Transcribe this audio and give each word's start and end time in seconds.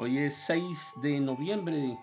Hoy 0.00 0.16
es 0.16 0.36
6 0.46 0.92
de 1.02 1.18
noviembre 1.18 1.98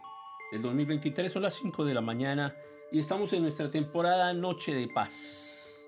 del 0.52 0.62
2023, 0.62 1.32
son 1.32 1.44
las 1.44 1.54
5 1.54 1.86
de 1.86 1.94
la 1.94 2.02
mañana 2.02 2.54
y 2.92 3.00
estamos 3.00 3.32
en 3.32 3.42
nuestra 3.42 3.72
temporada 3.72 4.34
Noche 4.34 4.76
de 4.76 4.90
Paz. 4.90 5.80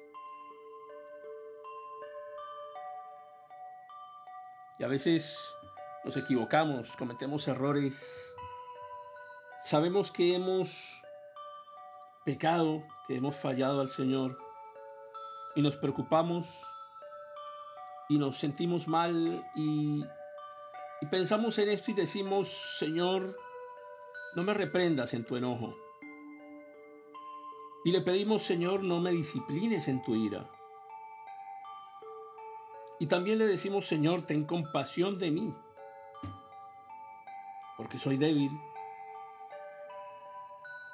Y 4.80 4.86
a 4.86 4.88
veces 4.88 5.38
nos 6.06 6.16
equivocamos, 6.16 6.96
cometemos 6.96 7.46
errores. 7.50 8.34
Sabemos 9.66 10.10
que 10.10 10.34
hemos 10.34 11.04
pecado, 12.24 12.84
que 13.10 13.18
hemos 13.18 13.36
fallado 13.36 13.82
al 13.82 13.90
Señor 13.90 14.38
y 15.58 15.62
nos 15.62 15.76
preocupamos 15.76 16.58
y 18.08 18.18
nos 18.18 18.38
sentimos 18.38 18.88
mal 18.88 19.46
y 19.58 20.06
y 21.02 21.06
pensamos 21.08 21.58
en 21.60 21.70
esto 21.70 21.92
y 21.92 21.94
decimos, 21.94 22.50
Señor, 22.78 23.38
no 24.36 24.44
me 24.44 24.54
reprendas 24.54 25.14
en 25.14 25.26
tu 25.26 25.36
enojo. 25.36 25.76
Y 27.86 27.92
le 27.92 28.02
pedimos, 28.02 28.44
Señor, 28.44 28.84
no 28.84 29.00
me 29.00 29.12
disciplines 29.12 29.88
en 29.88 30.04
tu 30.04 30.16
ira. 30.16 30.50
Y 33.00 33.08
también 33.08 33.38
le 33.38 33.46
decimos, 33.46 33.86
Señor, 33.86 34.26
ten 34.26 34.46
compasión 34.46 35.20
de 35.20 35.30
mí, 35.30 35.56
porque 37.78 38.00
soy 38.00 38.18
débil. 38.18 38.52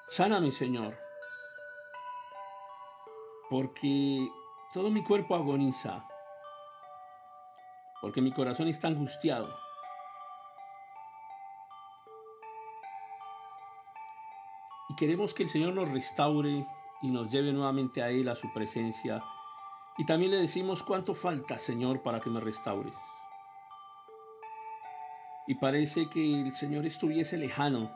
Sáname, 0.09 0.51
Señor, 0.51 0.97
porque 3.49 4.29
todo 4.73 4.89
mi 4.89 5.01
cuerpo 5.01 5.35
agoniza, 5.35 6.05
porque 8.01 8.21
mi 8.21 8.33
corazón 8.33 8.67
está 8.67 8.89
angustiado. 8.89 9.62
Y 14.93 14.95
queremos 14.95 15.33
que 15.33 15.41
el 15.41 15.49
Señor 15.49 15.73
nos 15.73 15.89
restaure 15.89 16.67
y 17.01 17.09
nos 17.09 17.31
lleve 17.31 17.51
nuevamente 17.51 18.03
a 18.03 18.11
Él, 18.11 18.29
a 18.29 18.35
su 18.35 18.53
presencia. 18.53 19.23
Y 19.97 20.05
también 20.05 20.29
le 20.29 20.37
decimos 20.37 20.83
cuánto 20.83 21.15
falta, 21.15 21.57
Señor, 21.57 22.03
para 22.03 22.19
que 22.19 22.29
me 22.29 22.39
restaures. 22.39 22.93
Y 25.47 25.55
parece 25.55 26.11
que 26.11 26.41
el 26.43 26.53
Señor 26.53 26.85
estuviese 26.85 27.37
lejano, 27.37 27.91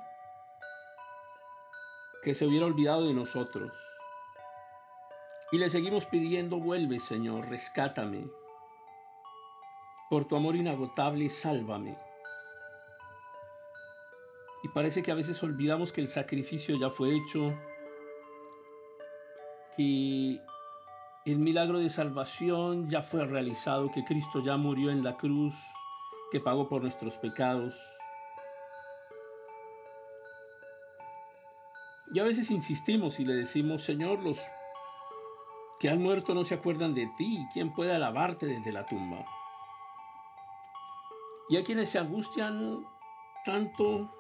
que 2.24 2.34
se 2.34 2.48
hubiera 2.48 2.66
olvidado 2.66 3.06
de 3.06 3.14
nosotros. 3.14 3.72
Y 5.52 5.60
le 5.60 5.70
seguimos 5.70 6.08
pidiendo, 6.08 6.58
vuelve, 6.58 7.00
Señor, 7.00 7.48
rescátame. 7.48 8.26
Por 10.10 10.26
tu 10.26 10.36
amor 10.36 10.56
inagotable, 10.56 11.30
sálvame. 11.30 12.07
Parece 14.78 15.02
que 15.02 15.12
a 15.12 15.16
veces 15.16 15.42
olvidamos 15.42 15.92
que 15.92 16.02
el 16.02 16.08
sacrificio 16.08 16.78
ya 16.80 16.92
fue 16.92 17.16
hecho, 17.16 17.52
que 19.76 20.40
el 21.26 21.40
milagro 21.40 21.80
de 21.80 21.90
salvación 21.90 22.88
ya 22.88 23.02
fue 23.02 23.26
realizado, 23.26 23.92
que 23.92 24.04
Cristo 24.04 24.44
ya 24.44 24.56
murió 24.56 24.92
en 24.92 25.04
la 25.04 25.18
cruz, 25.18 25.56
que 26.32 26.40
pagó 26.40 26.70
por 26.70 26.84
nuestros 26.84 27.16
pecados. 27.16 27.74
Y 32.14 32.20
a 32.20 32.24
veces 32.24 32.52
insistimos 32.52 33.20
y 33.20 33.26
le 33.26 33.34
decimos, 33.34 33.82
Señor, 33.82 34.20
los 34.20 34.40
que 35.80 35.90
han 35.90 36.04
muerto 36.04 36.36
no 36.36 36.44
se 36.44 36.54
acuerdan 36.54 36.94
de 36.94 37.10
ti, 37.18 37.40
¿quién 37.52 37.74
puede 37.74 37.96
alabarte 37.96 38.46
desde 38.46 38.72
la 38.72 38.86
tumba? 38.86 39.26
Y 41.50 41.56
hay 41.56 41.64
quienes 41.64 41.90
se 41.90 41.98
angustian 41.98 42.86
tanto 43.44 44.14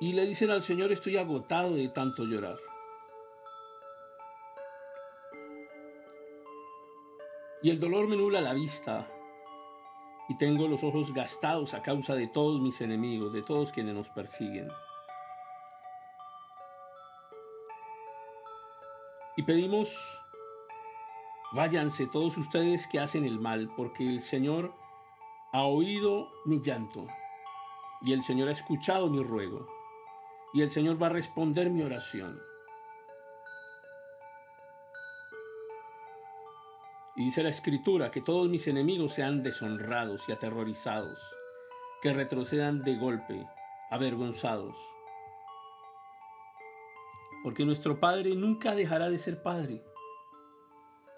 y 0.00 0.12
le 0.12 0.26
dicen 0.26 0.50
al 0.50 0.62
Señor, 0.62 0.92
estoy 0.92 1.16
agotado 1.16 1.74
de 1.74 1.88
tanto 1.88 2.24
llorar. 2.24 2.58
Y 7.62 7.70
el 7.70 7.80
dolor 7.80 8.06
me 8.06 8.16
nula 8.16 8.40
la 8.40 8.54
vista 8.54 9.08
y 10.28 10.36
tengo 10.36 10.68
los 10.68 10.84
ojos 10.84 11.12
gastados 11.12 11.74
a 11.74 11.82
causa 11.82 12.14
de 12.14 12.28
todos 12.28 12.60
mis 12.60 12.80
enemigos, 12.80 13.32
de 13.32 13.42
todos 13.42 13.72
quienes 13.72 13.94
nos 13.94 14.08
persiguen. 14.10 14.68
Y 19.36 19.42
pedimos, 19.42 19.96
váyanse 21.52 22.06
todos 22.06 22.36
ustedes 22.36 22.86
que 22.86 23.00
hacen 23.00 23.24
el 23.24 23.40
mal, 23.40 23.72
porque 23.76 24.06
el 24.06 24.20
Señor 24.22 24.72
ha 25.52 25.64
oído 25.64 26.30
mi 26.44 26.60
llanto 26.60 27.06
y 28.02 28.12
el 28.12 28.22
Señor 28.22 28.48
ha 28.48 28.52
escuchado 28.52 29.08
mi 29.08 29.22
ruego 29.22 29.77
y 30.52 30.62
el 30.62 30.70
Señor 30.70 31.00
va 31.00 31.06
a 31.06 31.10
responder 31.10 31.70
mi 31.70 31.82
oración. 31.82 32.40
Y 37.16 37.24
dice 37.24 37.42
la 37.42 37.48
escritura 37.48 38.10
que 38.10 38.20
todos 38.20 38.48
mis 38.48 38.66
enemigos 38.68 39.14
sean 39.14 39.42
deshonrados 39.42 40.28
y 40.28 40.32
aterrorizados, 40.32 41.18
que 42.00 42.12
retrocedan 42.12 42.84
de 42.84 42.96
golpe, 42.96 43.46
avergonzados. 43.90 44.76
Porque 47.42 47.64
nuestro 47.64 47.98
Padre 47.98 48.34
nunca 48.36 48.74
dejará 48.74 49.10
de 49.10 49.18
ser 49.18 49.42
Padre. 49.42 49.82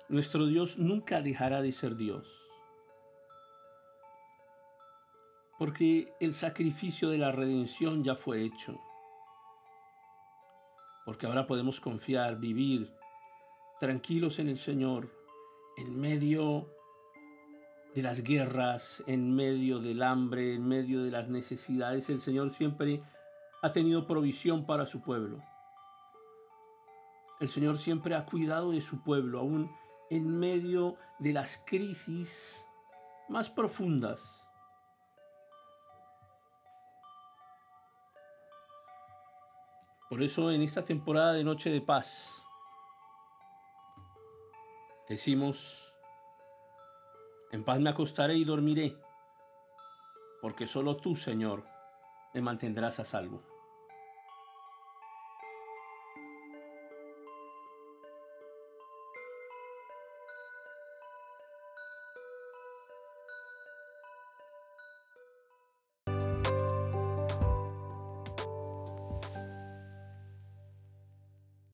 Nuestro 0.09 0.47
Dios 0.47 0.79
nunca 0.79 1.21
dejará 1.21 1.63
de 1.63 1.73
ser 1.73 1.97
Dios. 1.97 2.27
Porque 5.59 6.15
el 6.19 6.33
sacrificio 6.33 7.11
de 7.11 7.19
la 7.19 7.31
redención 7.31 8.03
ya 8.03 8.15
fue 8.15 8.43
hecho 8.43 8.81
porque 11.11 11.27
ahora 11.27 11.45
podemos 11.45 11.81
confiar, 11.81 12.39
vivir 12.39 12.95
tranquilos 13.81 14.39
en 14.39 14.49
el 14.49 14.57
Señor, 14.57 15.13
en 15.77 16.01
medio 16.01 16.69
de 17.97 18.03
las 18.05 18.23
guerras, 18.23 19.03
en 19.09 19.35
medio 19.35 19.81
del 19.81 20.05
hambre, 20.05 20.55
en 20.55 20.69
medio 20.69 21.03
de 21.03 21.11
las 21.11 21.29
necesidades. 21.29 22.09
El 22.11 22.21
Señor 22.21 22.51
siempre 22.51 23.03
ha 23.61 23.73
tenido 23.73 24.07
provisión 24.07 24.67
para 24.67 24.87
su 24.87 25.03
pueblo. 25.03 25.43
El 27.41 27.49
Señor 27.49 27.79
siempre 27.79 28.15
ha 28.15 28.25
cuidado 28.25 28.71
de 28.71 28.81
su 28.81 29.03
pueblo, 29.03 29.41
aún 29.41 29.69
en 30.11 30.39
medio 30.39 30.95
de 31.19 31.33
las 31.33 31.61
crisis 31.67 32.65
más 33.29 33.51
profundas. 33.51 34.40
Por 40.11 40.25
eso 40.25 40.51
en 40.51 40.61
esta 40.63 40.85
temporada 40.85 41.33
de 41.35 41.45
Noche 41.45 41.71
de 41.71 41.81
Paz 41.81 42.45
decimos, 45.09 45.95
en 47.53 47.63
paz 47.63 47.79
me 47.79 47.91
acostaré 47.91 48.35
y 48.35 48.45
dormiré, 48.45 48.97
porque 50.41 50.67
solo 50.67 50.97
tú, 50.97 51.15
Señor, 51.15 51.65
me 52.35 52.43
mantendrás 52.43 52.99
a 52.99 53.05
salvo. 53.05 53.50